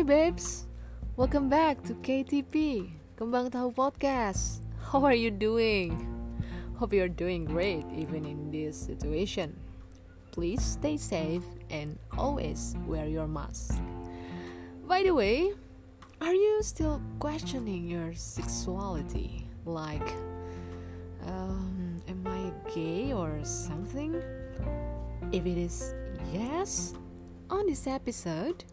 [0.00, 0.64] Hi babes,
[1.20, 2.88] welcome back to KTP
[3.20, 4.64] Kembang Tahu Podcast.
[4.80, 5.92] How are you doing?
[6.80, 9.52] Hope you're doing great even in this situation.
[10.32, 13.76] Please stay safe and always wear your mask.
[14.88, 15.52] By the way,
[16.24, 19.44] are you still questioning your sexuality?
[19.68, 20.16] Like,
[21.28, 24.16] um, am I gay or something?
[25.28, 25.92] If it is
[26.32, 26.96] yes,
[27.52, 28.64] on this episode,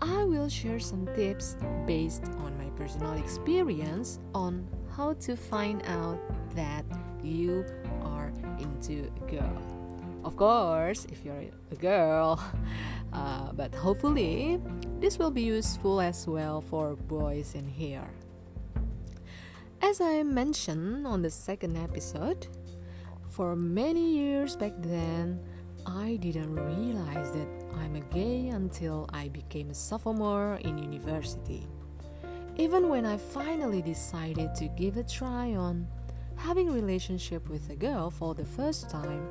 [0.00, 4.66] I will share some tips based on my personal experience on
[4.96, 6.20] how to find out
[6.54, 6.84] that
[7.22, 7.64] you
[8.02, 9.62] are into a girl.
[10.24, 12.40] Of course, if you're a girl,
[13.12, 14.60] uh, but hopefully,
[15.00, 18.08] this will be useful as well for boys in here.
[19.82, 22.46] As I mentioned on the second episode,
[23.30, 25.40] for many years back then,
[25.86, 31.66] I didn't realize that I'm a gay until I became a sophomore in university.
[32.56, 35.86] Even when I finally decided to give a try on
[36.36, 39.26] having a relationship with a girl for the first time,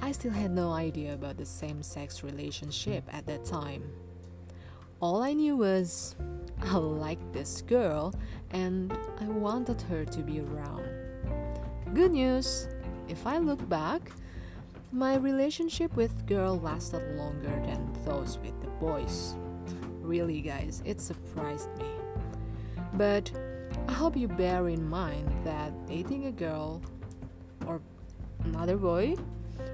[0.00, 3.84] I still had no idea about the same-sex relationship at that time.
[5.00, 6.16] All I knew was
[6.60, 8.14] I liked this girl
[8.50, 10.84] and I wanted her to be around.
[11.94, 12.68] Good news,
[13.08, 14.10] if I look back,
[14.94, 19.34] my relationship with girl lasted longer than those with the boys.
[20.00, 21.90] Really guys, it surprised me.
[22.92, 23.28] But
[23.88, 26.80] I hope you bear in mind that dating a girl
[27.66, 27.80] or
[28.44, 29.16] another boy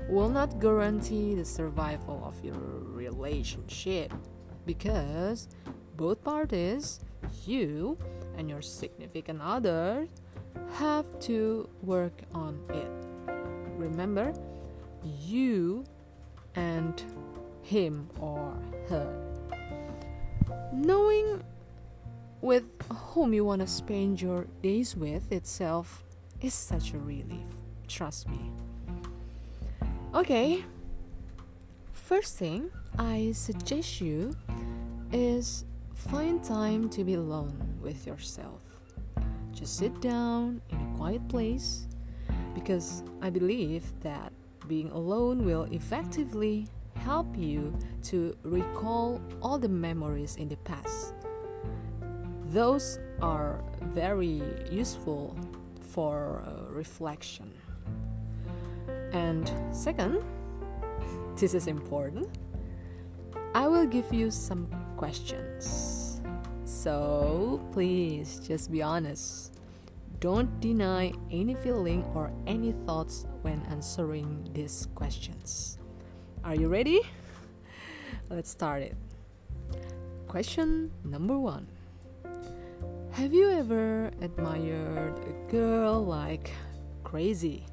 [0.09, 4.15] will not guarantee the survival of your relationship
[4.65, 5.49] because
[5.99, 7.01] both parties,
[7.45, 7.99] you
[8.39, 10.09] and your significant other,
[10.73, 12.91] have to work on it.
[13.77, 14.33] Remember,
[15.05, 15.85] you
[16.55, 17.03] and
[17.63, 18.55] him or
[18.89, 19.09] her.
[20.73, 21.43] Knowing
[22.41, 26.03] with whom you want to spend your days with itself
[26.41, 27.47] is such a relief.
[27.87, 28.51] Trust me.
[30.15, 30.65] Okay,
[31.93, 34.35] first thing I suggest you
[35.13, 35.65] is
[35.95, 38.63] find time to be alone with yourself.
[39.53, 41.87] Just sit down in a quiet place
[42.55, 44.33] because I believe that
[44.71, 46.65] being alone will effectively
[46.95, 51.13] help you to recall all the memories in the past.
[52.47, 55.37] Those are very useful
[55.81, 57.51] for uh, reflection.
[59.13, 60.23] And second,
[61.37, 62.29] this is important,
[63.57, 66.23] I will give you some questions.
[66.65, 69.60] So please just be honest.
[70.21, 75.79] Don't deny any feeling or any thoughts when answering these questions.
[76.45, 77.01] Are you ready?
[78.29, 78.95] Let's start it.
[80.29, 81.67] Question number one
[83.13, 86.53] Have you ever admired a girl like
[87.03, 87.65] crazy?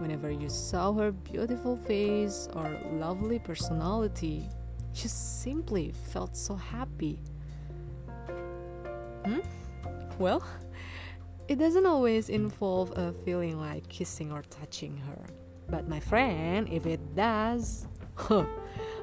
[0.00, 4.50] Whenever you saw her beautiful face or lovely personality,
[4.94, 7.18] you simply felt so happy.
[9.24, 9.40] Hmm?
[10.18, 10.44] Well,
[11.48, 15.26] it doesn't always involve a feeling like kissing or touching her.
[15.68, 17.86] But my friend, if it does,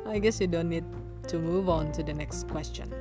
[0.06, 0.86] I guess you don't need
[1.28, 2.94] to move on to the next question.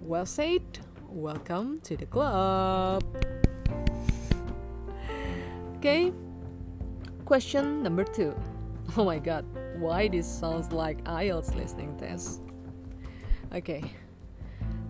[0.00, 0.62] Well said.
[1.08, 3.02] Welcome to the club.
[5.76, 6.12] Okay.
[7.24, 8.34] Question number 2.
[8.96, 9.44] Oh my god,
[9.78, 12.42] why this sounds like IELTS listening test?
[13.52, 13.82] Okay.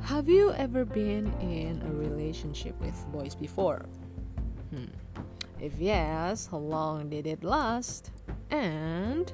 [0.07, 3.87] Have you ever been in a relationship with boys before?
[4.71, 4.85] Hmm.
[5.61, 8.13] If yes, how long did it last?
[8.51, 9.33] And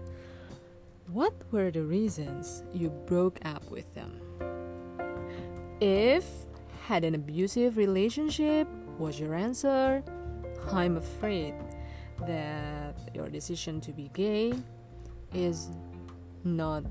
[1.09, 4.19] what were the reasons you broke up with them?
[5.83, 6.25] If
[6.87, 8.67] had an abusive relationship
[8.97, 10.03] was your answer,
[10.73, 11.55] I'm afraid
[12.27, 14.55] that your decision to be gay
[15.35, 15.69] is
[16.45, 16.85] not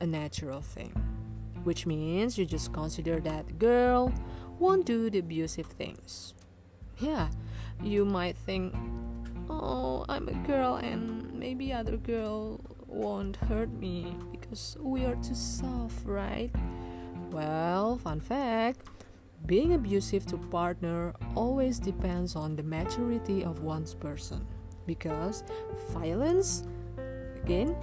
[0.00, 1.05] a natural thing
[1.66, 4.12] which means you just consider that girl
[4.60, 6.32] won't do the abusive things.
[6.98, 7.28] Yeah,
[7.82, 8.72] you might think,
[9.50, 15.34] oh, I'm a girl and maybe other girl won't hurt me because we are too
[15.34, 16.50] soft, right?
[17.32, 18.86] Well, fun fact
[19.44, 24.46] being abusive to partner always depends on the maturity of one's person
[24.86, 25.44] because
[25.90, 26.64] violence
[27.42, 27.76] again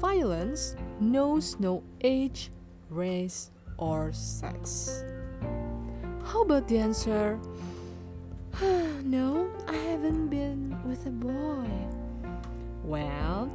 [0.00, 2.50] violence knows no age
[2.90, 5.02] race, or sex.
[6.24, 7.40] How about the answer?
[9.02, 11.68] no, I haven't been with a boy.
[12.84, 13.50] Well,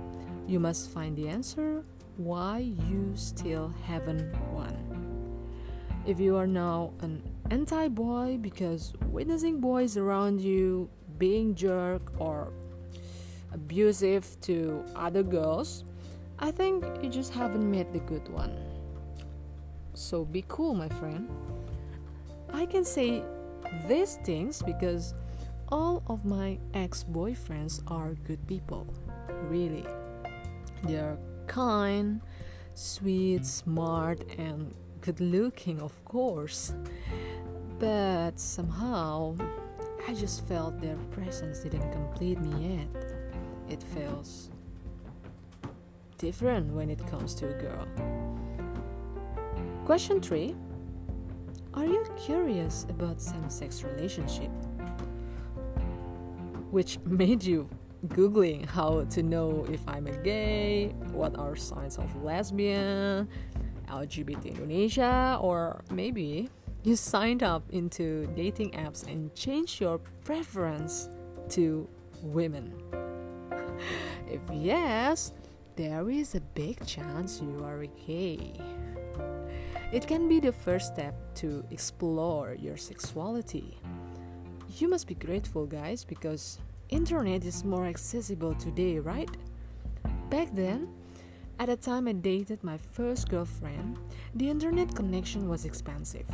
[0.48, 1.84] you must find the answer
[2.18, 4.76] why you still haven't won.
[6.06, 12.52] If you are now an anti boy because witnessing boys around you being jerk or
[13.54, 15.84] abusive to other girls,
[16.40, 18.65] I think you just haven't met the good one.
[19.96, 21.30] So be cool, my friend.
[22.54, 23.24] I can say
[23.88, 25.14] these things because
[25.70, 28.86] all of my ex boyfriends are good people.
[29.50, 29.86] Really.
[30.84, 32.22] They're kind,
[32.74, 36.74] sweet, smart, and good looking, of course.
[37.80, 39.36] But somehow,
[40.08, 43.04] I just felt their presence didn't complete me yet.
[43.70, 44.50] It feels
[46.18, 48.25] different when it comes to a girl.
[49.86, 50.56] Question 3
[51.76, 54.50] Are you curious about same sex relationship?
[56.72, 57.70] Which made you
[58.08, 63.30] googling how to know if I'm a gay, what are signs of lesbian,
[63.88, 66.50] LGBT Indonesia, or maybe
[66.82, 71.10] you signed up into dating apps and changed your preference
[71.50, 71.88] to
[72.24, 72.74] women.
[74.28, 75.34] if yes,
[75.76, 78.54] there is a big chance you are gay.
[79.96, 83.80] It can be the first step to explore your sexuality.
[84.78, 86.60] You must be grateful, guys, because
[86.90, 89.30] internet is more accessible today, right?
[90.30, 90.90] Back then,
[91.60, 93.98] at the time I dated my first girlfriend,
[94.34, 96.28] the internet connection was expensive.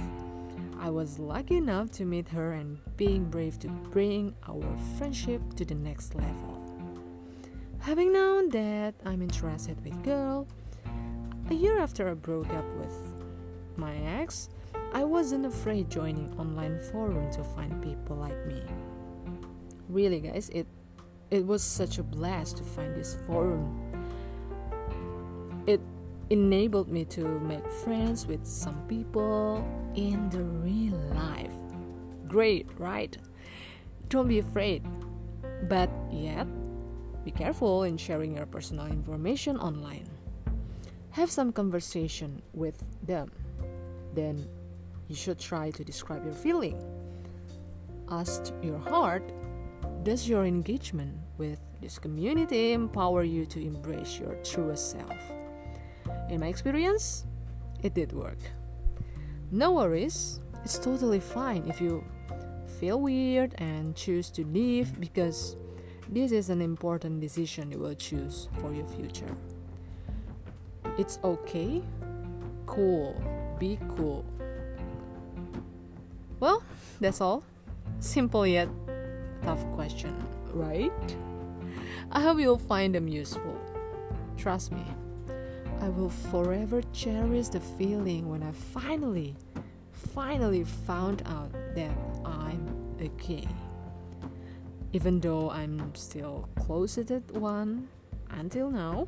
[0.80, 5.66] I was lucky enough to meet her and being brave to bring our friendship to
[5.66, 6.58] the next level.
[7.81, 10.48] Having known that I'm interested with girl,
[11.52, 13.11] a year after I broke up with
[13.78, 14.50] my ex,
[14.94, 18.62] I wasn't afraid joining online forum to find people like me.
[19.90, 20.68] Really guys it
[21.30, 23.72] it was such a blast to find this forum.
[25.66, 25.80] It
[26.30, 29.66] enabled me to make friends with some people
[29.96, 31.54] in the real life.
[32.28, 33.18] Great right?
[34.10, 34.84] Don't be afraid.
[35.70, 36.48] But yet
[37.24, 40.08] be careful in sharing your personal information online.
[41.12, 43.32] Have some conversation with them
[44.13, 44.48] then
[45.08, 46.81] you should try to describe your feeling
[48.10, 49.24] ask your heart
[50.04, 55.18] does your engagement with this community empower you to embrace your truest self?
[56.30, 57.25] In my experience,
[57.84, 58.40] it did work.
[59.52, 62.04] No worries, it's totally fine if you
[62.80, 65.56] feel weird and choose to leave because
[66.10, 69.36] this is an important decision you will choose for your future.
[70.98, 71.84] It's okay,
[72.66, 73.22] cool,
[73.62, 74.25] be cool.
[76.40, 76.63] Well,
[77.00, 77.44] that's all.
[78.00, 78.68] Simple yet
[79.44, 80.18] tough question,
[80.52, 80.92] right?
[82.12, 83.56] I hope you'll find them useful.
[84.36, 84.84] Trust me,
[85.80, 89.36] I will forever cherish the feeling when I finally,
[89.92, 92.66] finally found out that I'm
[93.00, 93.48] a gay.
[94.92, 97.90] Even though I'm still closeted one
[98.31, 99.08] until now,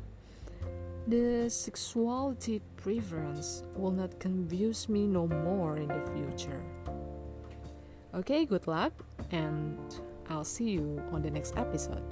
[1.06, 6.62] the sexuality preference will not confuse me no more in the future.
[8.14, 8.92] Okay, good luck
[9.30, 9.78] and
[10.30, 12.02] I'll see you on the next episode.